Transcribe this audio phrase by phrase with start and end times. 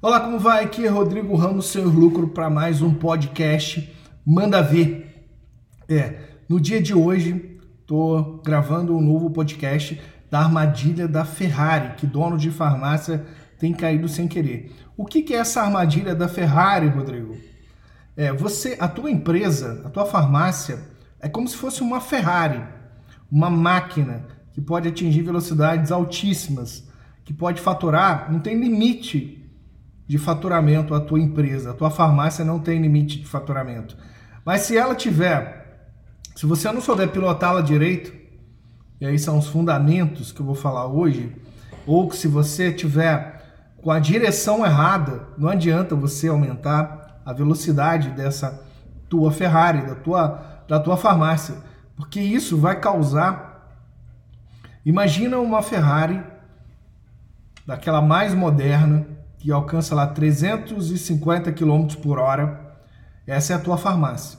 [0.00, 0.62] Olá, como vai?
[0.62, 3.92] Aqui é Rodrigo Ramos, Senhor Lucro, para mais um podcast
[4.24, 5.26] Manda Ver.
[5.88, 10.00] É, no dia de hoje, estou gravando um novo podcast
[10.30, 13.26] da armadilha da Ferrari, que dono de farmácia
[13.58, 14.72] tem caído sem querer.
[14.96, 17.36] O que, que é essa armadilha da Ferrari, Rodrigo?
[18.16, 20.78] É, você, a tua empresa, a tua farmácia,
[21.18, 22.62] é como se fosse uma Ferrari,
[23.28, 26.88] uma máquina que pode atingir velocidades altíssimas,
[27.24, 29.37] que pode faturar, não tem limite
[30.08, 31.70] de faturamento a tua empresa.
[31.70, 33.96] A tua farmácia não tem limite de faturamento.
[34.44, 35.90] Mas se ela tiver,
[36.34, 38.12] se você não souber pilotá-la direito,
[38.98, 41.36] e aí são os fundamentos que eu vou falar hoje,
[41.86, 43.38] ou que se você tiver
[43.82, 48.64] com a direção errada, não adianta você aumentar a velocidade dessa
[49.08, 51.56] tua Ferrari, da tua, da tua farmácia,
[51.94, 53.78] porque isso vai causar.
[54.84, 56.22] Imagina uma Ferrari
[57.66, 59.06] daquela mais moderna,
[59.38, 62.76] que alcança lá 350 km por hora,
[63.26, 64.38] essa é a tua farmácia.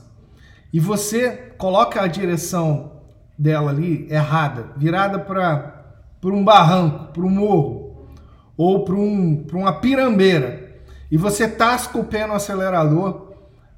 [0.72, 3.00] E você coloca a direção
[3.38, 5.84] dela ali errada, virada para
[6.24, 8.08] um barranco, para um morro,
[8.56, 10.80] ou para um, uma pirambeira,
[11.10, 13.30] e você tasca o pé no acelerador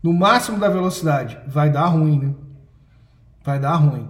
[0.02, 2.34] no máximo da velocidade, vai dar ruim, né?
[3.44, 4.08] Vai dar ruim.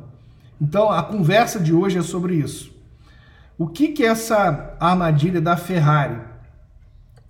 [0.61, 2.73] Então a conversa de hoje é sobre isso.
[3.59, 6.32] O que, que essa armadilha da Ferrari?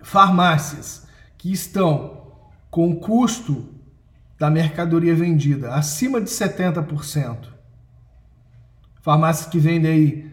[0.03, 2.21] Farmácias que estão
[2.69, 3.69] com custo
[4.37, 7.37] da mercadoria vendida acima de 70%.
[9.01, 10.31] Farmácias que vendem aí,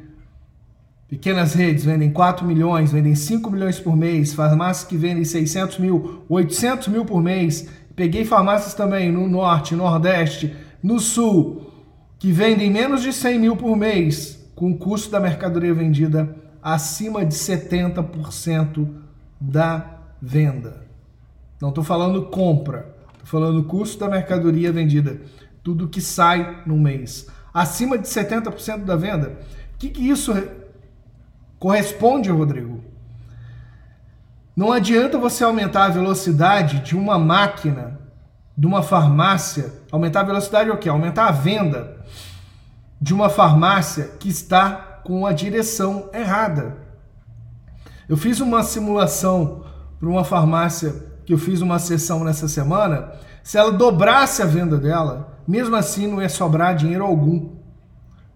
[1.09, 4.35] pequenas redes, vendem 4 milhões, vendem 5 milhões por mês.
[4.35, 7.69] Farmácias que vendem 600 mil, 800 mil por mês.
[7.95, 11.73] Peguei farmácias também no norte, nordeste, no sul,
[12.19, 17.35] que vendem menos de 100 mil por mês, com custo da mercadoria vendida acima de
[17.35, 19.10] 70%
[19.41, 20.87] da venda.
[21.61, 25.21] Não estou falando compra, estou falando custo da mercadoria vendida.
[25.63, 27.27] Tudo que sai no mês.
[27.53, 29.39] Acima de 70% da venda.
[29.75, 30.33] O que, que isso
[31.59, 32.83] corresponde, Rodrigo?
[34.57, 37.99] Não adianta você aumentar a velocidade de uma máquina,
[38.57, 39.73] de uma farmácia.
[39.91, 40.89] Aumentar a velocidade é o quê?
[40.89, 42.05] Aumentar a venda
[43.01, 46.77] de uma farmácia que está com a direção errada.
[48.11, 49.63] Eu fiz uma simulação
[50.01, 50.93] para uma farmácia
[51.25, 53.13] que eu fiz uma sessão nessa semana.
[53.41, 57.51] Se ela dobrasse a venda dela, mesmo assim não ia sobrar dinheiro algum.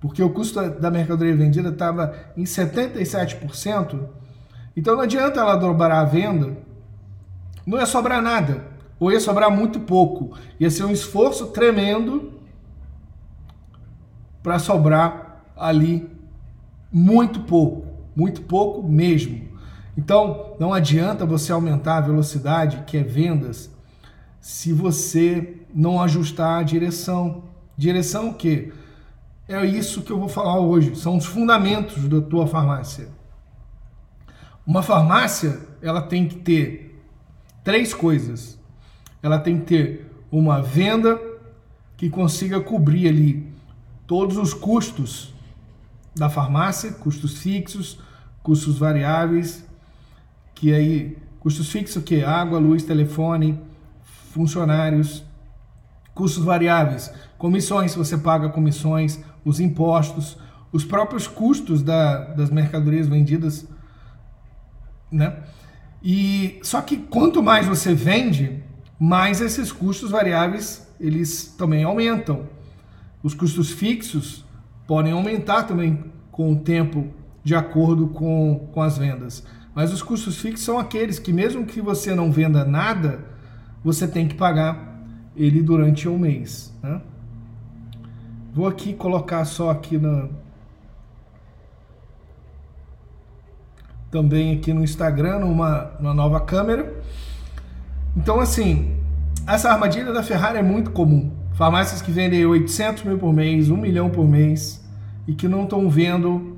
[0.01, 3.99] Porque o custo da mercadoria vendida estava em 77%.
[4.77, 6.57] Então não adianta ela dobrar a venda,
[7.67, 8.63] não ia sobrar nada.
[9.01, 10.39] Ou ia sobrar muito pouco.
[10.61, 12.33] Ia ser um esforço tremendo
[14.41, 16.09] para sobrar ali
[16.93, 17.89] muito pouco.
[18.15, 19.53] Muito pouco mesmo.
[19.97, 23.71] Então, não adianta você aumentar a velocidade, que é vendas,
[24.41, 27.45] se você não ajustar a direção.
[27.77, 28.73] Direção o quê?
[29.49, 33.09] É isso que eu vou falar hoje, são os fundamentos da tua farmácia.
[34.67, 37.03] Uma farmácia, ela tem que ter
[37.63, 38.59] três coisas.
[39.23, 41.21] Ela tem que ter uma venda
[41.97, 43.47] que consiga cobrir ali
[44.07, 45.33] todos os custos
[46.15, 47.99] da farmácia, custos fixos,
[48.43, 49.65] custos variáveis
[50.65, 53.61] que aí custos fixos que água, luz, telefone,
[54.33, 55.23] funcionários,
[56.15, 60.39] custos variáveis, comissões, você paga comissões, os impostos,
[60.73, 63.69] os próprios custos da, das mercadorias vendidas,
[65.13, 65.37] né?
[66.03, 68.63] E só que quanto mais você vende,
[68.99, 72.49] mais esses custos variáveis eles também aumentam.
[73.23, 74.47] Os custos fixos
[74.87, 79.45] podem aumentar também com o tempo de acordo com, com as vendas.
[79.75, 83.25] Mas os custos fixos são aqueles que, mesmo que você não venda nada,
[83.83, 85.03] você tem que pagar
[85.37, 86.73] ele durante um mês.
[86.83, 87.01] Né?
[88.53, 90.29] Vou aqui colocar só aqui na.
[94.11, 97.03] Também aqui no Instagram, numa, numa nova câmera.
[98.17, 98.97] Então, assim,
[99.45, 101.33] essa armadilha da Ferrari é muito comum.
[101.55, 104.85] Farmácias que vendem 800 mil por mês, 1 milhão por mês
[105.27, 106.57] e que não estão vendo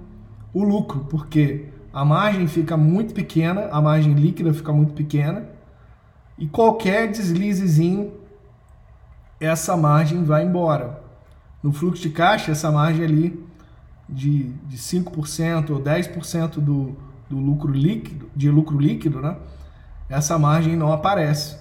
[0.52, 1.66] o lucro, porque
[1.96, 5.48] a margem fica muito pequena, a margem líquida fica muito pequena,
[6.36, 8.12] e qualquer deslizezinho,
[9.40, 11.00] essa margem vai embora.
[11.62, 13.46] No fluxo de caixa, essa margem ali
[14.06, 16.94] de, de 5% ou 10% do,
[17.30, 19.34] do lucro líquido, de lucro líquido, né?
[20.06, 21.56] essa margem não aparece,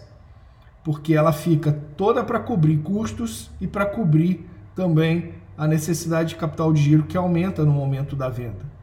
[0.84, 4.46] porque ela fica toda para cobrir custos e para cobrir
[4.76, 8.75] também a necessidade de capital de giro que aumenta no momento da venda.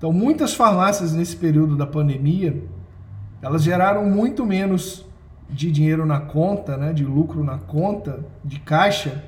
[0.00, 2.56] Então, muitas farmácias nesse período da pandemia
[3.42, 5.04] elas geraram muito menos
[5.50, 9.22] de dinheiro na conta, né, de lucro na conta, de caixa,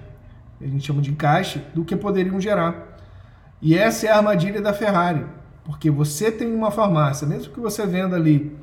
[0.58, 2.96] a gente chama de caixa, do que poderiam gerar.
[3.60, 5.26] E essa é a armadilha da Ferrari,
[5.62, 8.56] porque você tem uma farmácia, mesmo que você venda ali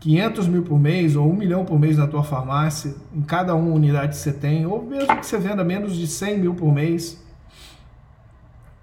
[0.00, 3.74] 500 mil por mês ou 1 milhão por mês na tua farmácia, em cada uma
[3.74, 7.24] unidade que você tem, ou mesmo que você venda menos de 100 mil por mês,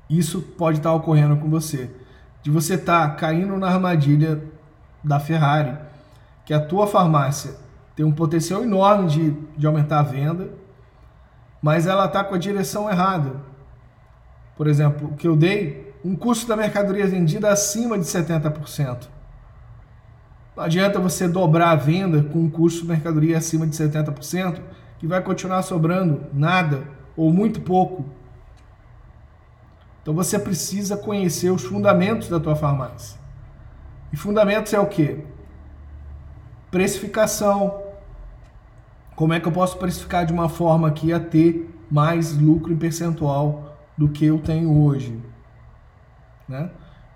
[0.09, 1.89] isso pode estar ocorrendo com você.
[2.41, 4.44] De você estar tá caindo na armadilha
[5.03, 5.77] da Ferrari,
[6.45, 7.55] que a tua farmácia
[7.95, 10.50] tem um potencial enorme de, de aumentar a venda,
[11.61, 13.35] mas ela está com a direção errada.
[14.55, 19.07] Por exemplo, o que eu dei, um custo da mercadoria vendida acima de 70%.
[20.55, 24.59] Não adianta você dobrar a venda com um custo de mercadoria acima de 70%,
[25.00, 26.83] que vai continuar sobrando nada
[27.15, 28.05] ou muito pouco.
[30.03, 33.17] Então você precisa conhecer os fundamentos da tua farmácia.
[34.11, 35.23] E fundamentos é o quê?
[36.69, 37.81] Precificação.
[39.15, 42.75] Como é que eu posso precificar de uma forma que ia ter mais lucro em
[42.75, 45.19] percentual do que eu tenho hoje?
[46.50, 46.69] Né?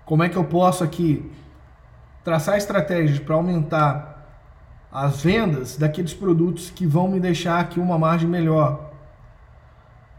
[0.06, 1.30] Como é que eu posso aqui
[2.24, 4.26] traçar estratégias para aumentar
[4.90, 8.90] as vendas daqueles produtos que vão me deixar aqui uma margem melhor?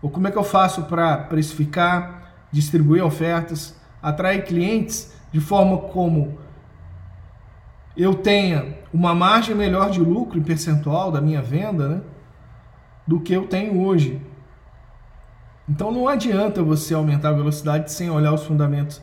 [0.02, 2.19] Ou como é que eu faço para precificar,
[2.52, 6.40] distribuir ofertas, atrair clientes de forma como
[7.96, 12.02] eu tenha uma margem melhor de lucro em percentual da minha venda, né,
[13.06, 14.22] do que eu tenho hoje.
[15.68, 19.02] Então não adianta você aumentar a velocidade sem olhar os fundamentos.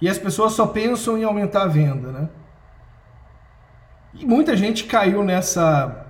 [0.00, 2.28] E as pessoas só pensam em aumentar a venda, né?
[4.14, 6.06] E muita gente caiu nessa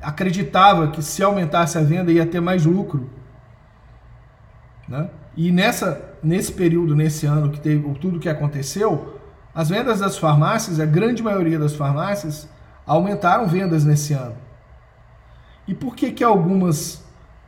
[0.00, 3.10] acreditava que se aumentasse a venda ia ter mais lucro,
[4.86, 5.10] né?
[5.38, 9.20] E nessa nesse período, nesse ano que teve tudo que aconteceu,
[9.54, 12.48] as vendas das farmácias, a grande maioria das farmácias,
[12.84, 14.34] aumentaram vendas nesse ano.
[15.68, 17.04] E por que que algumas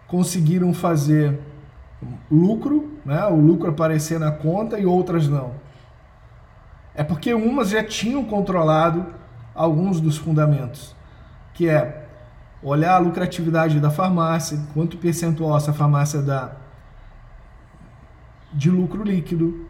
[0.07, 1.41] conseguiram fazer
[2.31, 5.51] lucro, né, o lucro aparecer na conta e outras não?
[6.95, 9.05] É porque umas já tinham controlado
[9.53, 10.95] alguns dos fundamentos,
[11.55, 12.07] que é
[12.63, 16.53] olhar a lucratividade da farmácia, quanto percentual essa farmácia dá
[18.53, 19.67] de lucro líquido,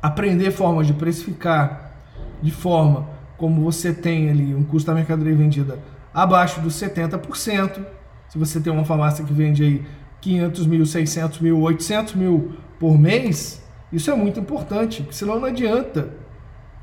[0.00, 1.92] aprender formas de precificar
[2.40, 5.78] de forma como você tem ali um custo da mercadoria vendida
[6.12, 7.84] abaixo dos 70%.
[8.28, 9.86] Se você tem uma farmácia que vende aí
[10.20, 13.62] 500 mil, 600 mil, 800 mil por mês,
[13.92, 16.10] isso é muito importante, porque senão não adianta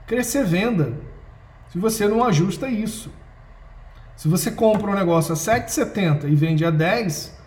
[0.06, 0.94] crescer venda
[1.70, 3.12] se você não ajusta isso.
[4.16, 7.38] Se você compra um negócio a 7,70 e vende a 10,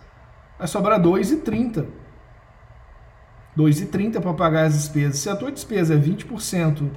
[0.57, 1.85] vai sobrar 2,30.
[3.57, 5.19] 2,30 para pagar as despesas.
[5.19, 6.89] Se a tua despesa é 20%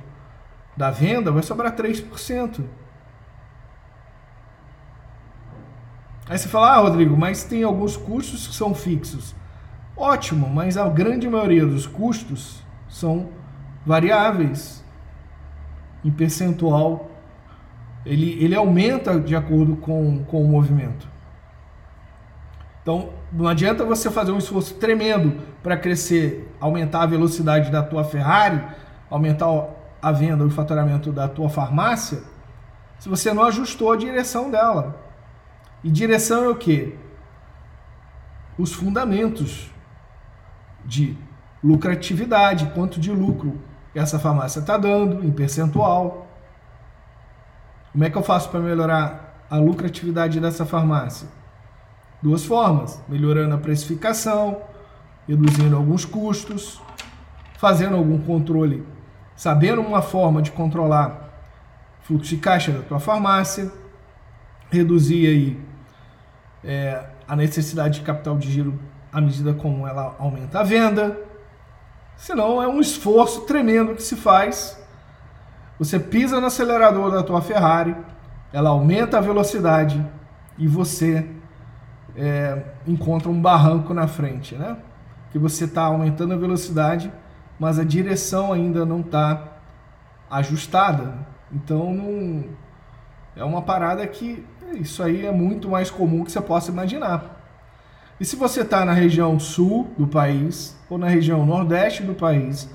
[0.76, 2.64] da venda, vai sobrar 3%.
[6.28, 9.34] Aí você fala, ah, Rodrigo, mas tem alguns custos que são fixos.
[9.96, 13.30] Ótimo, mas a grande maioria dos custos são
[13.84, 14.84] variáveis
[16.04, 17.10] em percentual.
[18.04, 21.08] Ele, ele aumenta de acordo com, com o movimento.
[22.82, 28.04] Então, não adianta você fazer um esforço tremendo para crescer, aumentar a velocidade da tua
[28.04, 28.62] Ferrari,
[29.10, 29.68] aumentar
[30.00, 32.22] a venda, o faturamento da tua farmácia,
[32.98, 35.00] se você não ajustou a direção dela.
[35.82, 36.94] E direção é o quê?
[38.58, 39.70] Os fundamentos
[40.84, 41.16] de
[41.62, 43.60] lucratividade, quanto de lucro
[43.94, 46.26] essa farmácia está dando em percentual.
[47.92, 51.28] Como é que eu faço para melhorar a lucratividade dessa farmácia?
[52.22, 54.62] Duas formas: melhorando a precificação,
[55.28, 56.80] reduzindo alguns custos,
[57.58, 58.86] fazendo algum controle,
[59.34, 61.26] sabendo uma forma de controlar
[62.02, 63.70] fluxo de caixa da tua farmácia,
[64.70, 65.60] reduzir aí
[66.62, 68.78] é, a necessidade de capital de giro
[69.12, 71.18] à medida como ela aumenta a venda.
[72.16, 74.80] Senão é um esforço tremendo que se faz.
[75.78, 77.96] Você pisa no acelerador da tua Ferrari,
[78.52, 80.04] ela aumenta a velocidade
[80.56, 81.28] e você
[82.16, 84.76] é, encontra um barranco na frente, né?
[85.30, 87.12] Que você está aumentando a velocidade,
[87.58, 89.42] mas a direção ainda não está
[90.30, 91.14] ajustada.
[91.52, 92.44] Então não
[93.36, 94.44] é uma parada que
[94.74, 97.36] isso aí é muito mais comum que você possa imaginar.
[98.18, 102.68] E se você está na região sul do país, ou na região nordeste do país,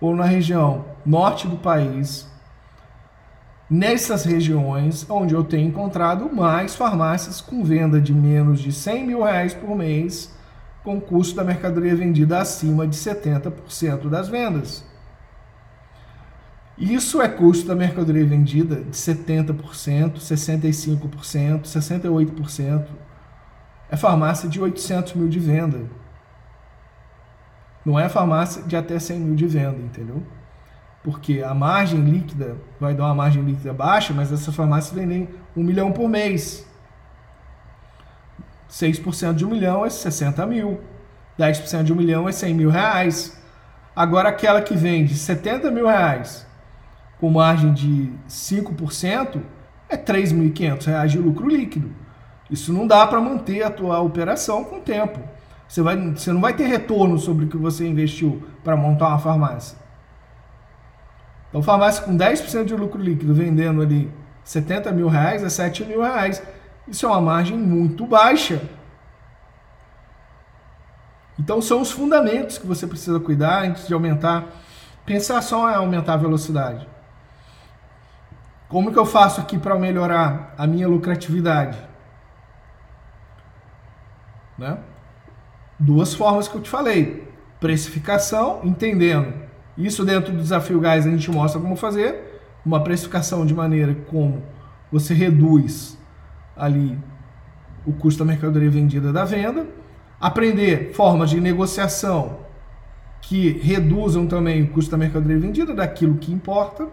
[0.00, 2.30] ou na região norte do país,
[3.72, 9.22] nessas regiões onde eu tenho encontrado mais farmácias com venda de menos de 100 mil
[9.22, 10.30] reais por mês,
[10.84, 14.84] com custo da mercadoria vendida acima de 70% das vendas.
[16.76, 22.86] Isso é custo da mercadoria vendida de 70%, 65%, 68%.
[23.90, 25.80] É farmácia de 800 mil de venda.
[27.86, 30.22] Não é farmácia de até 100 mil de venda, entendeu?
[31.02, 35.62] Porque a margem líquida vai dar uma margem líquida baixa, mas essas farmácias vendem um
[35.62, 36.66] milhão por mês.
[38.70, 40.80] 6% de um milhão é 60 mil.
[41.38, 43.36] 10% de um milhão é 100 mil reais.
[43.94, 46.46] Agora, aquela que vende 70 mil reais
[47.18, 49.40] com margem de 5%
[49.88, 51.90] é 3.500 reais de lucro líquido.
[52.50, 55.20] Isso não dá para manter a tua operação com o tempo.
[55.68, 59.18] Você, vai, você não vai ter retorno sobre o que você investiu para montar uma
[59.18, 59.78] farmácia.
[61.52, 64.10] Então, farmácia com 10% de lucro líquido vendendo ali
[64.42, 66.42] 70 mil reais é 7 mil reais.
[66.88, 68.62] Isso é uma margem muito baixa.
[71.38, 74.46] Então, são os fundamentos que você precisa cuidar antes de aumentar.
[75.04, 76.88] Pensar só em aumentar a velocidade.
[78.66, 81.76] Como que eu faço aqui para melhorar a minha lucratividade?
[84.56, 84.78] Né?
[85.78, 87.30] Duas formas que eu te falei.
[87.60, 89.41] Precificação, entendendo.
[89.76, 92.40] Isso dentro do desafio gás a gente mostra como fazer.
[92.64, 94.42] Uma precificação de maneira como
[94.90, 95.98] você reduz
[96.56, 96.98] ali
[97.84, 99.66] o custo da mercadoria vendida da venda.
[100.20, 102.40] Aprender formas de negociação
[103.20, 106.88] que reduzam também o custo da mercadoria vendida daquilo que importa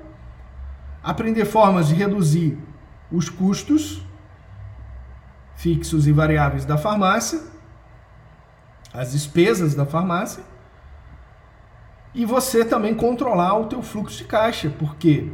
[1.03, 2.57] aprender formas de reduzir
[3.11, 4.05] os custos
[5.55, 7.41] fixos e variáveis da farmácia,
[8.93, 10.43] as despesas da farmácia,
[12.19, 15.31] e você também controlar o teu fluxo de caixa, porque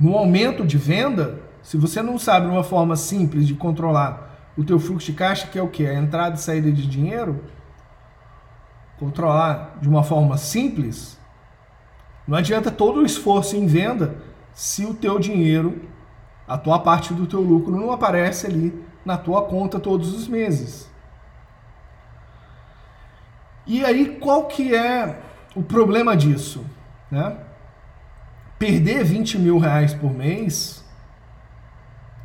[0.00, 4.80] no aumento de venda, se você não sabe uma forma simples de controlar o teu
[4.80, 5.86] fluxo de caixa, que é o que?
[5.86, 7.44] A entrada e saída de dinheiro,
[8.98, 11.16] controlar de uma forma simples,
[12.26, 14.16] não adianta todo o esforço em venda
[14.52, 15.80] se o teu dinheiro,
[16.48, 20.90] a tua parte do teu lucro não aparece ali na tua conta todos os meses.
[23.64, 25.22] E aí qual que é
[25.56, 26.64] o problema disso?
[27.10, 27.36] Né?
[28.58, 30.84] Perder 20 mil reais por mês,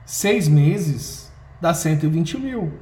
[0.05, 2.73] seis meses, dá 120 mil.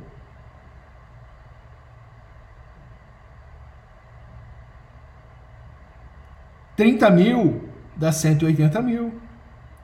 [6.75, 9.21] Trinta mil dá 180 mil.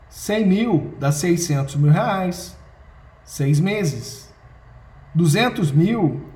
[0.09, 2.57] 100 mil dá 600 mil reais.
[3.23, 4.33] Seis meses.
[5.13, 6.34] 200 mil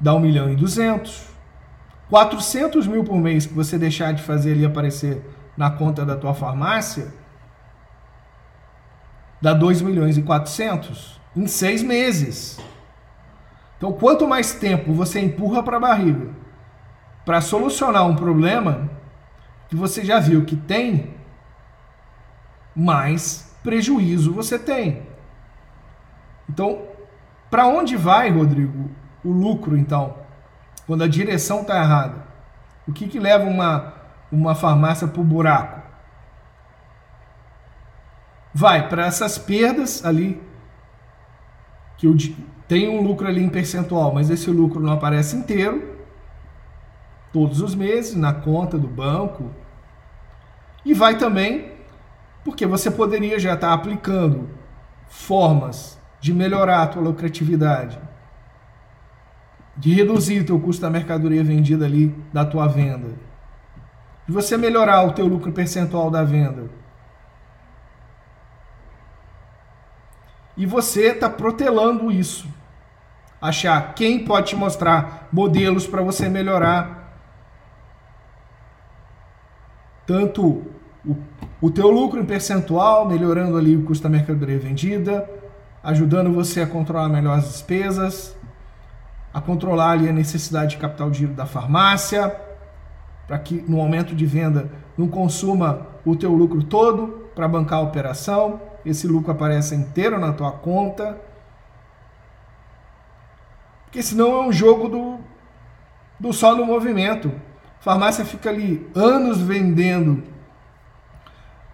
[0.00, 1.28] dá 1 milhão e 200.
[2.08, 5.22] 400 mil por mês que você deixar de fazer ali aparecer
[5.56, 7.12] na conta da tua farmácia
[9.40, 12.60] dá 2 milhões e 400 em seis meses.
[13.78, 16.28] Então, quanto mais tempo você empurra para a barriga
[17.24, 18.90] para solucionar um problema,
[19.68, 21.14] que você já viu que tem,
[22.74, 25.02] mais prejuízo você tem.
[26.48, 26.82] Então,
[27.50, 28.90] para onde vai, Rodrigo,
[29.24, 30.14] o lucro então?
[30.86, 32.24] Quando a direção está errada?
[32.86, 33.94] O que, que leva uma,
[34.30, 35.80] uma farmácia para o buraco?
[38.52, 40.42] Vai para essas perdas ali,
[41.96, 42.16] que eu,
[42.66, 45.96] tem um lucro ali em percentual, mas esse lucro não aparece inteiro,
[47.32, 49.50] todos os meses, na conta do banco,
[50.84, 51.72] e vai também
[52.44, 54.48] porque você poderia já estar aplicando
[55.08, 57.98] formas de melhorar a tua lucratividade,
[59.80, 63.08] de reduzir o teu custo da mercadoria vendida ali da tua venda,
[64.26, 66.68] de você melhorar o teu lucro percentual da venda.
[70.54, 72.46] E você está protelando isso.
[73.40, 77.16] Achar quem pode te mostrar modelos para você melhorar
[80.06, 80.62] tanto
[81.02, 81.16] o,
[81.58, 85.26] o teu lucro em percentual, melhorando ali o custo da mercadoria vendida,
[85.82, 88.36] ajudando você a controlar melhor as despesas,
[89.32, 92.34] a controlar ali a necessidade de capital de giro da farmácia,
[93.26, 97.82] para que no aumento de venda não consuma o teu lucro todo para bancar a
[97.82, 101.20] operação, esse lucro apareça inteiro na tua conta.
[103.84, 105.18] Porque senão é um jogo do,
[106.18, 107.32] do só no movimento
[107.80, 110.22] farmácia fica ali anos vendendo,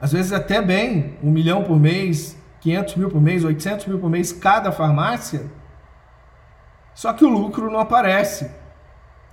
[0.00, 4.08] às vezes até bem, um milhão por mês, 500 mil por mês, 800 mil por
[4.08, 5.46] mês, cada farmácia.
[6.96, 8.50] Só que o lucro não aparece.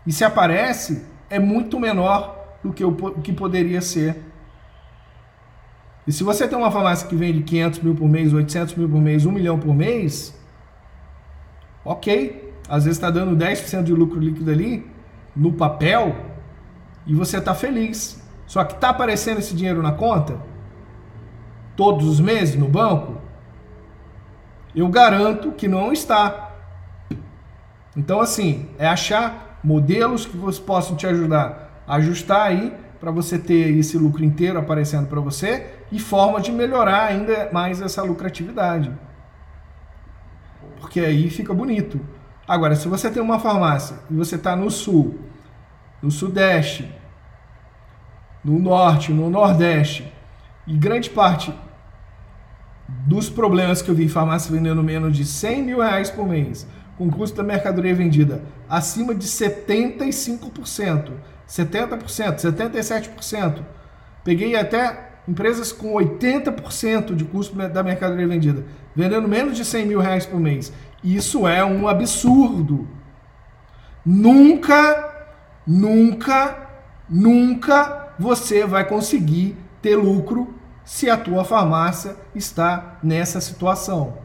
[0.05, 4.21] E se aparece, é muito menor do que o que poderia ser.
[6.05, 8.99] E se você tem uma farmácia que vende 500 mil por mês, 800 mil por
[8.99, 10.37] mês, 1 milhão por mês,
[11.85, 12.53] ok.
[12.67, 14.85] Às vezes está dando 10% de lucro líquido ali,
[15.33, 16.15] no papel,
[17.07, 18.21] e você está feliz.
[18.45, 20.37] Só que está aparecendo esse dinheiro na conta
[21.77, 23.21] todos os meses no banco?
[24.75, 26.52] Eu garanto que não está.
[27.95, 33.77] Então, assim, é achar modelos que possam te ajudar a ajustar aí para você ter
[33.77, 38.91] esse lucro inteiro aparecendo para você e forma de melhorar ainda mais essa lucratividade.
[40.79, 41.99] Porque aí fica bonito.
[42.47, 45.19] Agora, se você tem uma farmácia e você está no sul,
[46.01, 46.89] no sudeste,
[48.43, 50.11] no norte, no nordeste,
[50.65, 51.53] e grande parte
[52.87, 56.67] dos problemas que eu vi em farmácia vendendo menos de 100 mil reais por mês,
[56.97, 61.11] com custo da mercadoria vendida acima de 75%,
[61.47, 63.63] 70%, 77%.
[64.23, 69.99] Peguei até empresas com 80% de custo da mercadoria vendida, vendendo menos de 100 mil
[69.99, 70.71] reais por mês.
[71.03, 72.87] Isso é um absurdo.
[74.05, 75.27] Nunca,
[75.65, 76.69] nunca,
[77.09, 84.17] nunca você vai conseguir ter lucro se a tua farmácia está nessa situação.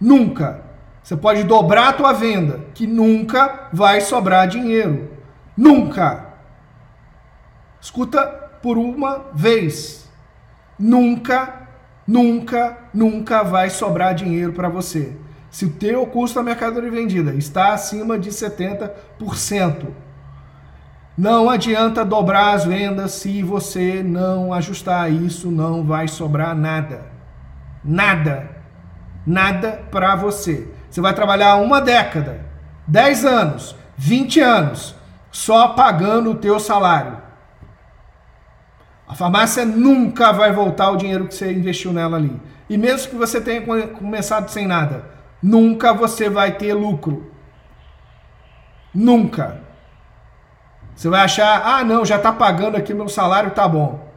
[0.00, 0.65] Nunca.
[1.06, 5.08] Você pode dobrar a tua venda, que nunca vai sobrar dinheiro.
[5.56, 6.34] Nunca.
[7.80, 8.26] Escuta
[8.60, 10.10] por uma vez.
[10.76, 11.68] Nunca,
[12.04, 15.16] nunca, nunca vai sobrar dinheiro para você.
[15.48, 19.86] Se o teu custo da mercadoria vendida está acima de 70%,
[21.16, 27.06] não adianta dobrar as vendas se você não ajustar isso, não vai sobrar nada.
[27.84, 28.50] Nada.
[29.24, 30.74] Nada para você.
[30.96, 32.40] Você vai trabalhar uma década,
[32.86, 34.94] 10 anos, 20 anos,
[35.30, 37.20] só pagando o teu salário.
[39.06, 42.40] A farmácia nunca vai voltar o dinheiro que você investiu nela ali.
[42.66, 45.04] E mesmo que você tenha começado sem nada,
[45.42, 47.30] nunca você vai ter lucro.
[48.94, 49.60] Nunca.
[50.94, 54.10] Você vai achar, ah, não, já está pagando aqui meu salário, tá bom.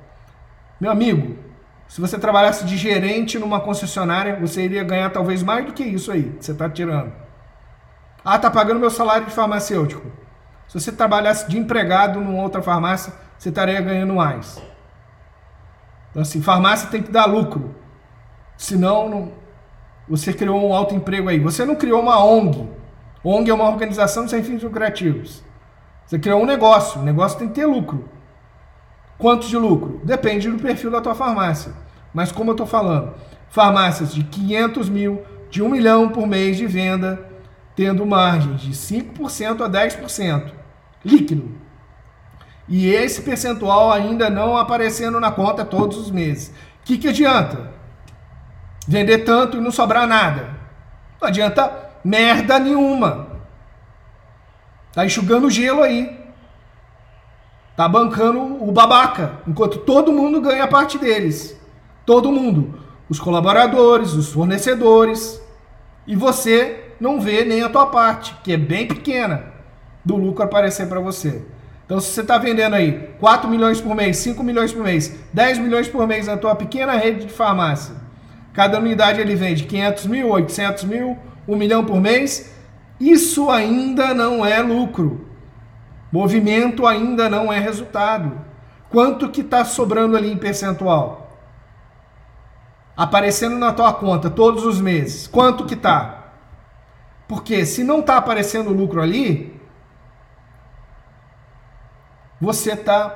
[0.79, 1.37] Meu amigo,
[1.89, 6.11] se você trabalhasse de gerente numa concessionária, você iria ganhar talvez mais do que isso
[6.11, 7.11] aí que você está tirando.
[8.23, 10.05] Ah, tá pagando meu salário de farmacêutico.
[10.67, 14.61] Se você trabalhasse de empregado numa outra farmácia, você estaria ganhando mais.
[16.11, 17.73] Então, assim, farmácia tem que dar lucro.
[18.55, 19.31] Senão, não...
[20.07, 21.39] você criou um alto emprego aí.
[21.39, 22.69] Você não criou uma ONG.
[23.23, 25.43] ONG é uma organização sem fins lucrativos.
[26.05, 28.07] Você criou um negócio, o negócio tem que ter lucro.
[29.19, 29.99] Quanto de lucro?
[30.03, 31.73] Depende do perfil da tua farmácia.
[32.13, 33.13] Mas como eu estou falando,
[33.49, 37.27] farmácias de 500 mil, de 1 milhão por mês de venda,
[37.75, 40.51] tendo margens de 5% a 10%
[41.03, 41.49] líquido.
[42.67, 46.49] E esse percentual ainda não aparecendo na conta todos os meses.
[46.81, 47.71] O que, que adianta?
[48.87, 50.49] Vender tanto e não sobrar nada.
[51.19, 51.71] Não adianta
[52.03, 53.27] merda nenhuma.
[54.93, 56.17] Tá enxugando gelo aí.
[57.75, 61.58] Tá bancando o babaca, enquanto todo mundo ganha a parte deles.
[62.09, 62.73] Todo mundo.
[63.07, 65.39] Os colaboradores, os fornecedores.
[66.07, 69.43] E você não vê nem a tua parte, que é bem pequena,
[70.03, 71.43] do lucro aparecer para você.
[71.85, 75.59] Então, se você está vendendo aí 4 milhões por mês, 5 milhões por mês, 10
[75.59, 77.93] milhões por mês na tua pequena rede de farmácia,
[78.53, 81.15] cada unidade ele vende 500 mil, 800 mil,
[81.47, 82.51] 1 milhão por mês,
[82.99, 85.27] isso ainda não é lucro.
[86.11, 88.31] Movimento ainda não é resultado.
[88.89, 91.28] Quanto que está sobrando ali em percentual?
[92.99, 95.25] Aparecendo na tua conta todos os meses.
[95.25, 96.33] Quanto que está?
[97.29, 99.57] Porque se não está aparecendo lucro ali,
[102.41, 103.15] você está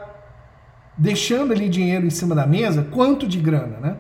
[0.97, 3.97] deixando ali dinheiro em cima da mesa, quanto de grana, né?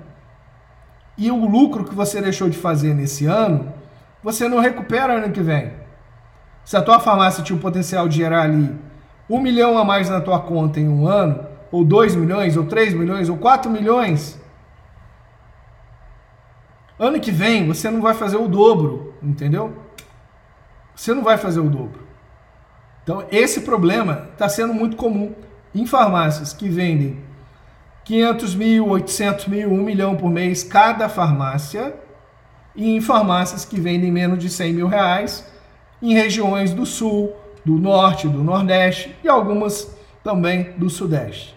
[1.17, 3.73] E o lucro que você deixou de fazer nesse ano
[4.23, 5.73] você não recupera ano que vem.
[6.63, 8.73] Se a tua farmácia tinha o potencial de gerar ali
[9.29, 12.93] um milhão a mais na tua conta em um ano, ou dois milhões, ou três
[12.93, 14.39] milhões, ou quatro milhões,
[16.97, 19.77] ano que vem você não vai fazer o dobro, entendeu?
[20.95, 22.01] Você não vai fazer o dobro.
[23.03, 25.33] Então, esse problema está sendo muito comum
[25.75, 27.19] em farmácias que vendem
[28.05, 31.95] 500 mil, 800 mil, 1 milhão por mês cada farmácia
[32.75, 35.47] e em farmácias que vendem menos de 100 mil reais,
[36.01, 41.55] em regiões do sul, do norte, do nordeste e algumas também do sudeste.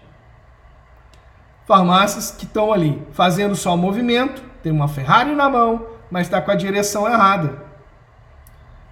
[1.67, 6.51] Farmácias que estão ali fazendo só movimento, tem uma Ferrari na mão, mas está com
[6.51, 7.57] a direção errada.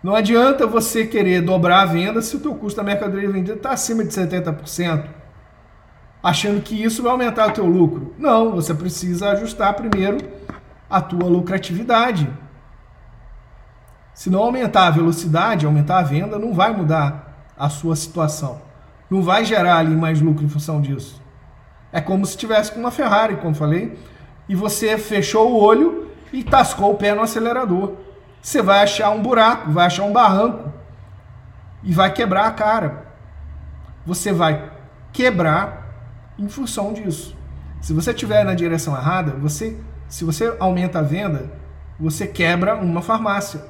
[0.00, 3.72] Não adianta você querer dobrar a venda se o teu custo da mercadoria vendida está
[3.72, 5.04] acima de 70%,
[6.22, 8.14] achando que isso vai aumentar o teu lucro.
[8.16, 10.18] Não, você precisa ajustar primeiro
[10.88, 12.30] a tua lucratividade.
[14.14, 18.62] Se não aumentar a velocidade, aumentar a venda, não vai mudar a sua situação.
[19.10, 21.20] Não vai gerar ali mais lucro em função disso.
[21.90, 23.98] É como se tivesse com uma Ferrari, como falei,
[24.48, 27.94] e você fechou o olho e tascou o pé no acelerador.
[28.42, 30.72] Você vai achar um buraco, vai achar um barranco
[31.83, 33.07] e vai quebrar a cara.
[34.04, 34.70] Você vai
[35.12, 35.85] quebrar
[36.38, 37.37] em função disso.
[37.80, 39.78] Se você estiver na direção errada, você,
[40.09, 41.50] se você aumenta a venda,
[41.98, 43.64] você quebra uma farmácia.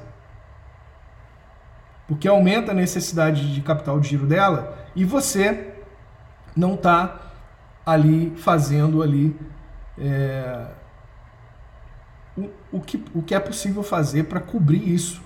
[2.07, 5.73] Porque aumenta a necessidade de capital de giro dela e você
[6.55, 7.19] não está
[7.85, 9.35] ali fazendo ali
[9.97, 10.67] é,
[12.37, 15.21] o, o, que, o que é possível fazer para cobrir isso.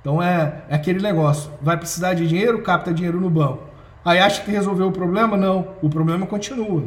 [0.00, 3.64] Então é, é aquele negócio, vai precisar de dinheiro, capta dinheiro no banco.
[4.04, 5.36] Aí acha que resolveu o problema?
[5.36, 6.84] Não, o problema continua.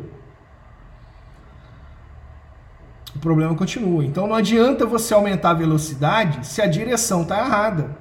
[3.13, 4.05] O problema continua.
[4.05, 7.97] Então não adianta você aumentar a velocidade se a direção está errada.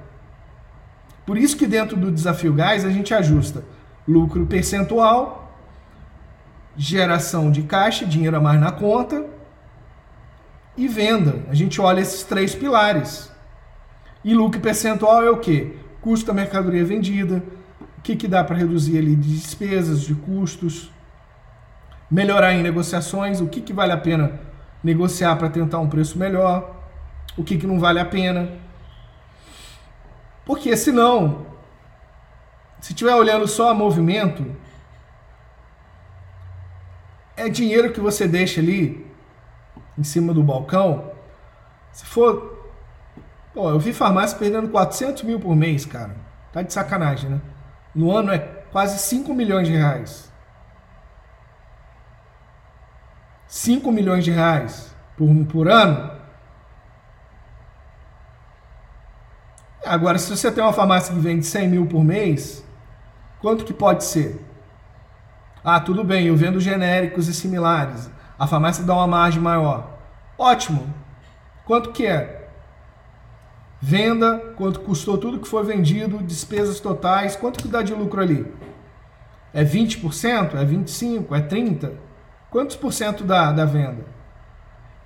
[1.25, 3.63] Por isso que dentro do desafio gás a gente ajusta
[4.09, 5.38] lucro percentual,
[6.79, 9.25] geração de caixa, dinheiro a mais na conta
[10.77, 11.43] e venda.
[11.49, 13.29] A gente olha esses três pilares.
[14.23, 15.77] E lucro percentual é o que?
[15.99, 17.43] Custo da mercadoria vendida,
[17.97, 20.89] o que, que dá para reduzir ali de despesas, de custos,
[22.09, 24.39] melhorar em negociações, o que, que vale a pena
[24.81, 26.77] negociar para tentar um preço melhor,
[27.35, 28.49] o que, que não vale a pena.
[30.45, 31.45] Porque senão,
[32.79, 34.45] se estiver olhando só a movimento,
[37.39, 39.05] é dinheiro que você deixa ali
[39.97, 41.11] em cima do balcão.
[41.91, 42.57] Se for.
[43.53, 46.15] Pô, eu vi farmácia perdendo 400 mil por mês, cara.
[46.51, 47.41] Tá de sacanagem, né?
[47.95, 50.31] No ano é quase 5 milhões de reais.
[53.47, 56.11] 5 milhões de reais por, por ano.
[59.83, 62.63] Agora, se você tem uma farmácia que vende 100 mil por mês,
[63.41, 64.39] quanto que pode ser?
[65.63, 68.09] Ah, tudo bem, eu vendo genéricos e similares.
[68.37, 69.97] A farmácia dá uma margem maior.
[70.37, 70.93] Ótimo.
[71.65, 72.49] Quanto que é?
[73.81, 78.45] Venda, quanto custou tudo que foi vendido, despesas totais, quanto que dá de lucro ali?
[79.53, 80.55] É 20%?
[80.55, 81.27] É 25%?
[81.31, 81.91] É 30%?
[82.49, 84.05] Quantos por cento da, da venda?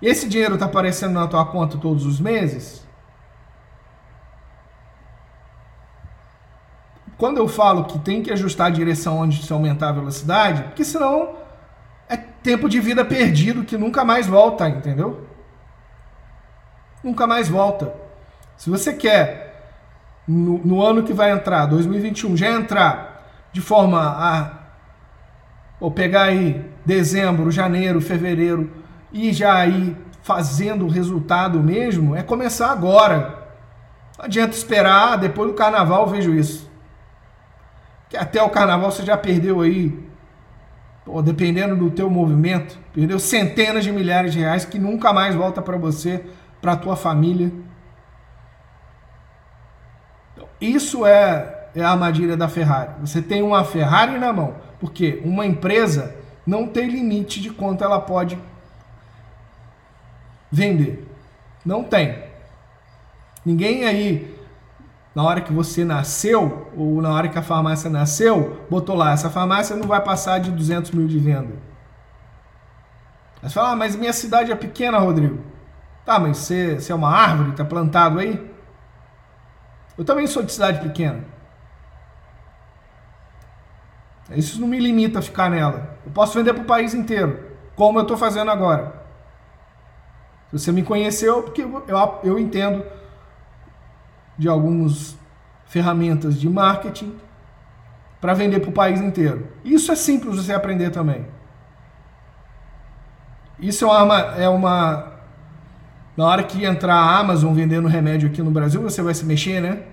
[0.01, 2.83] Esse dinheiro está aparecendo na tua conta todos os meses?
[7.23, 10.83] Quando eu falo que tem que ajustar a direção onde se aumentar a velocidade, porque
[10.83, 11.36] senão
[12.09, 15.25] é tempo de vida perdido que nunca mais volta, entendeu?
[17.01, 17.93] Nunca mais volta.
[18.57, 19.71] Se você quer,
[20.27, 24.51] no, no ano que vai entrar, 2021, já entrar de forma a
[25.79, 28.69] ou pegar aí dezembro, janeiro, fevereiro
[29.13, 33.47] e já ir fazendo o resultado mesmo, é começar agora.
[34.17, 36.72] Não adianta esperar, depois do carnaval vejo isso.
[38.13, 39.91] Que até o carnaval você já perdeu aí
[41.04, 45.63] pô, dependendo do teu movimento, perdeu centenas de milhares de reais que nunca mais volta
[45.63, 46.23] para você,
[46.62, 47.52] para tua família.
[50.32, 52.91] Então, isso é, é a armadilha da Ferrari.
[53.02, 57.99] Você tem uma Ferrari na mão, porque uma empresa não tem limite de quanto ela
[57.99, 58.38] pode
[60.52, 61.04] vender.
[61.65, 62.26] Não tem.
[63.43, 64.33] Ninguém aí
[65.15, 69.30] na hora que você nasceu, ou na hora que a farmácia nasceu, botou lá, essa
[69.30, 71.54] farmácia não vai passar de 200 mil de venda.
[73.41, 75.39] Aí você fala, ah, mas minha cidade é pequena, Rodrigo.
[76.06, 78.52] Tá, mas você, você é uma árvore, tá plantado aí?
[79.97, 81.23] Eu também sou de cidade pequena.
[84.32, 85.97] Isso não me limita a ficar nela.
[86.06, 89.04] Eu posso vender para o país inteiro, como eu estou fazendo agora.
[90.49, 92.84] Se você me conheceu, porque eu, eu entendo
[94.38, 95.17] de algumas
[95.65, 97.15] ferramentas de marketing
[98.22, 99.48] para vender para o país inteiro.
[99.65, 101.26] Isso é simples você aprender também.
[103.60, 105.13] Isso é uma, é uma.
[106.15, 109.62] Na hora que entrar a Amazon vendendo remédio aqui no Brasil, você vai se mexer,
[109.62, 109.84] né?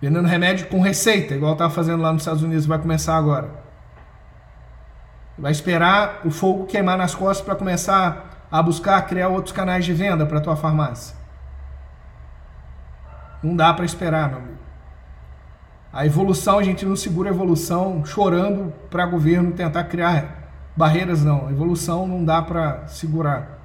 [0.00, 3.50] Vendendo remédio com receita, igual estava fazendo lá nos Estados Unidos, vai começar agora.
[5.38, 9.92] Vai esperar o fogo queimar nas costas para começar a buscar criar outros canais de
[9.92, 11.21] venda para tua farmácia.
[13.42, 14.58] Não dá para esperar, meu amigo.
[15.92, 21.48] A evolução, a gente não segura a evolução chorando para governo tentar criar barreiras, não.
[21.48, 23.58] A evolução não dá para segurar.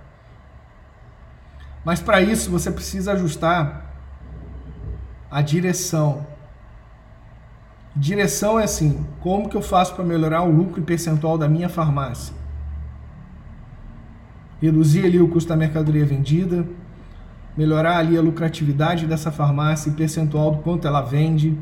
[1.86, 3.86] Mas para isso você precisa ajustar
[5.32, 6.28] a direção.
[7.96, 12.36] Direção é assim: como que eu faço para melhorar o lucro percentual da minha farmácia?
[14.62, 16.68] Reduzir ali o custo da mercadoria vendida,
[17.58, 21.58] melhorar ali a lucratividade dessa farmácia e percentual do quanto ela vende.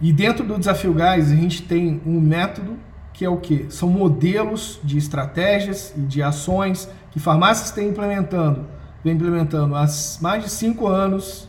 [0.00, 2.78] E dentro do Desafio Gás, a gente tem um método
[3.12, 3.66] que é o que?
[3.68, 8.66] São modelos de estratégias e de ações que farmácias têm implementando,
[9.04, 9.84] vem implementando há
[10.22, 11.46] mais de cinco anos,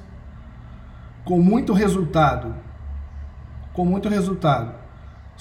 [1.23, 2.53] com muito resultado.
[3.71, 4.80] Com muito resultado.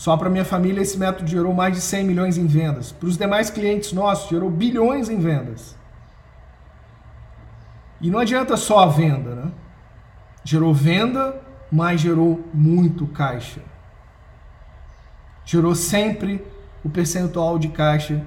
[0.03, 2.91] Só para minha família, esse método gerou mais de 100 milhões em vendas.
[2.93, 5.77] Para os demais clientes nossos, gerou bilhões em vendas.
[8.01, 9.53] E não adianta só a venda, né?
[10.43, 13.61] Gerou venda, mas gerou muito caixa
[15.51, 16.45] gerou sempre
[16.85, 18.25] o percentual de caixa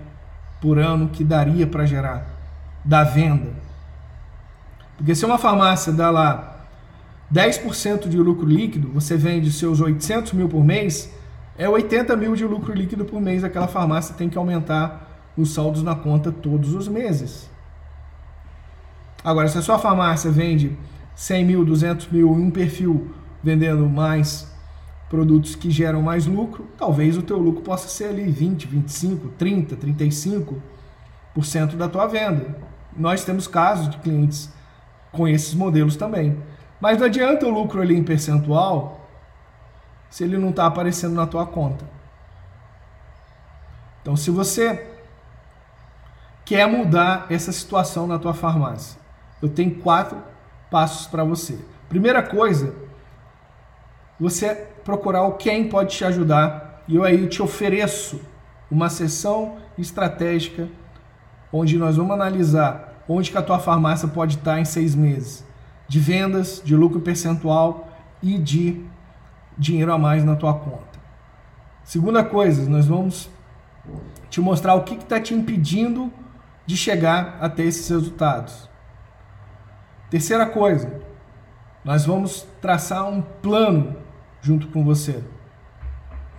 [0.59, 2.27] por ano que daria para gerar
[2.83, 3.53] da venda.
[4.97, 6.67] Porque se uma farmácia dá lá
[7.33, 11.13] 10% de lucro líquido, você vende seus 800 mil por mês,
[11.57, 13.43] é 80 mil de lucro líquido por mês.
[13.43, 17.49] Aquela farmácia tem que aumentar os saldos na conta todos os meses.
[19.23, 20.77] Agora, se a sua farmácia vende
[21.15, 23.11] 100 mil, 200 mil em um perfil
[23.41, 24.51] vendendo mais
[25.09, 29.75] produtos que geram mais lucro, talvez o teu lucro possa ser ali 20, 25, 30,
[29.75, 32.55] 35% da tua venda.
[32.97, 34.51] Nós temos casos de clientes
[35.11, 36.37] com esses modelos também.
[36.81, 39.02] Mas não adianta o lucro ali em percentual
[40.13, 41.83] se ele não está aparecendo na tua conta.
[43.99, 44.87] Então, se você
[46.45, 49.01] quer mudar essa situação na tua farmácia,
[49.41, 50.21] eu tenho quatro
[50.69, 51.57] passos para você.
[51.89, 52.75] Primeira coisa,
[54.19, 58.21] você procurar o quem pode te ajudar e eu aí te ofereço
[58.69, 60.69] uma sessão estratégica
[61.51, 65.43] onde nós vamos analisar onde que a tua farmácia pode estar em seis meses
[65.87, 67.87] de vendas, de lucro percentual
[68.21, 68.92] e de
[69.57, 70.99] dinheiro a mais na tua conta.
[71.83, 73.29] Segunda coisa, nós vamos
[74.29, 76.11] te mostrar o que está te impedindo
[76.65, 78.69] de chegar até esses resultados.
[80.09, 81.01] Terceira coisa,
[81.83, 83.97] nós vamos traçar um plano
[84.41, 85.23] junto com você.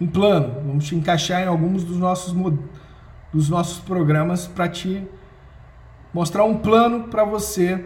[0.00, 2.34] Um plano, vamos te encaixar em alguns dos nossos,
[3.32, 5.06] dos nossos programas para te
[6.12, 7.84] mostrar um plano para você.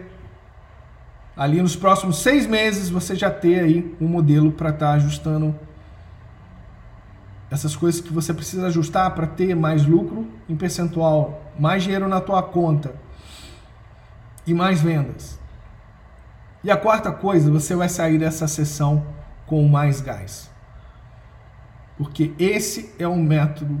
[1.39, 5.57] Ali nos próximos seis meses você já ter aí um modelo para estar tá ajustando
[7.49, 12.19] essas coisas que você precisa ajustar para ter mais lucro em percentual, mais dinheiro na
[12.19, 12.93] tua conta
[14.45, 15.39] e mais vendas.
[16.61, 19.07] E a quarta coisa, você vai sair dessa sessão
[19.45, 20.51] com mais gás.
[21.97, 23.79] Porque esse é o método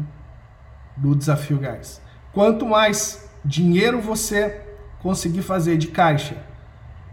[0.95, 2.01] do desafio gás.
[2.31, 4.65] Quanto mais dinheiro você
[5.01, 6.47] conseguir fazer de caixa,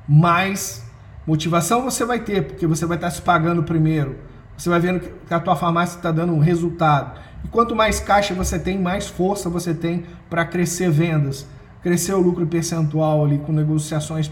[0.08, 0.84] mais
[1.26, 4.16] motivação você vai ter, porque você vai estar se pagando primeiro.
[4.56, 7.20] Você vai vendo que a tua farmácia está dando um resultado.
[7.44, 11.46] E quanto mais caixa você tem, mais força você tem para crescer vendas,
[11.82, 14.30] crescer o lucro percentual ali com negociações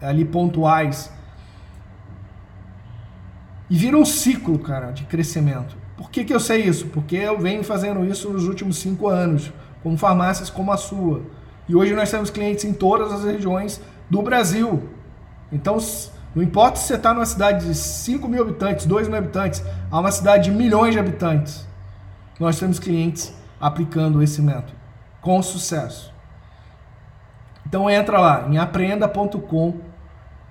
[0.00, 1.10] ali pontuais
[3.70, 5.76] e vira um ciclo, cara, de crescimento.
[5.96, 6.88] Por que, que eu sei isso?
[6.88, 11.22] Porque eu venho fazendo isso nos últimos cinco anos, com farmácias como a sua.
[11.68, 14.88] E hoje nós temos clientes em todas as regiões do Brasil.
[15.52, 15.78] Então,
[16.34, 19.98] não importa se você está numa cidade de 5 mil habitantes, 2 mil habitantes, há
[19.98, 21.66] uma cidade de milhões de habitantes.
[22.38, 24.78] Nós temos clientes aplicando esse método
[25.20, 26.12] com sucesso.
[27.66, 29.80] Então entra lá em aprenda.com,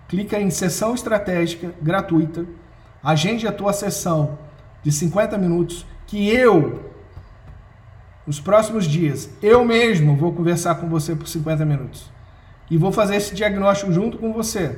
[0.07, 2.45] clica em sessão estratégica gratuita
[3.03, 4.37] Agende a tua sessão
[4.83, 6.91] de 50 minutos que eu,
[8.27, 12.11] nos próximos dias, eu mesmo vou conversar com você por 50 minutos.
[12.69, 14.77] E vou fazer esse diagnóstico junto com você,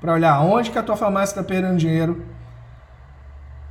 [0.00, 2.22] para olhar onde que a tua farmácia está perdendo dinheiro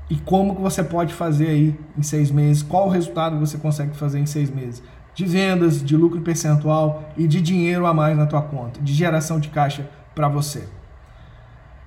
[0.10, 3.96] e como que você pode fazer aí em seis meses, qual o resultado você consegue
[3.96, 4.82] fazer em seis meses.
[5.14, 9.40] De vendas, de lucro percentual e de dinheiro a mais na tua conta, de geração
[9.40, 10.68] de caixa para você.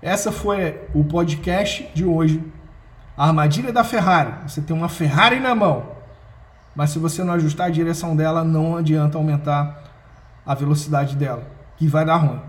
[0.03, 2.43] Essa foi o podcast de hoje.
[3.17, 4.33] A armadilha da Ferrari.
[4.47, 5.87] Você tem uma Ferrari na mão,
[6.75, 9.85] mas se você não ajustar a direção dela, não adianta aumentar
[10.45, 11.45] a velocidade dela,
[11.81, 12.41] que vai dar ruim.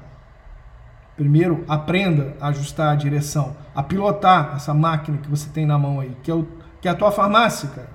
[1.15, 5.99] Primeiro, aprenda a ajustar a direção, a pilotar essa máquina que você tem na mão
[5.99, 6.47] aí, que é, o,
[6.79, 7.89] que é a tua farmácia, cara.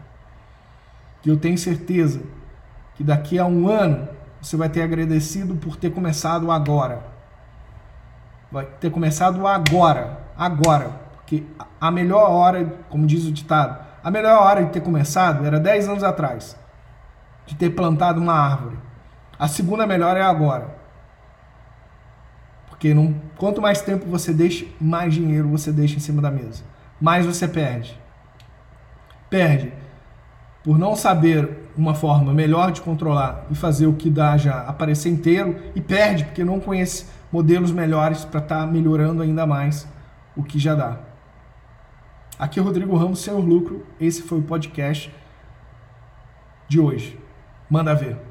[1.22, 2.22] Que eu tenho certeza
[2.96, 4.08] que daqui a um ano
[4.42, 7.14] você vai ter agradecido por ter começado agora
[8.50, 11.44] vai ter começado agora, agora, porque
[11.80, 15.88] a melhor hora, como diz o ditado, a melhor hora de ter começado era 10
[15.88, 16.56] anos atrás,
[17.44, 18.78] de ter plantado uma árvore.
[19.38, 20.75] A segunda melhor é agora.
[22.76, 26.62] Porque não, quanto mais tempo você deixa, mais dinheiro você deixa em cima da mesa.
[27.00, 27.98] Mais você perde.
[29.30, 29.72] Perde
[30.62, 35.08] por não saber uma forma melhor de controlar e fazer o que dá já aparecer
[35.08, 39.88] inteiro e perde porque não conhece modelos melhores para estar tá melhorando ainda mais
[40.36, 40.98] o que já dá.
[42.38, 43.86] Aqui é Rodrigo Ramos, Senhor Lucro.
[43.98, 45.10] Esse foi o podcast
[46.68, 47.18] de hoje.
[47.70, 48.25] Manda ver.